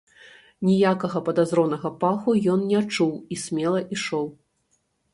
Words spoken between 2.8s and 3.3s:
чуў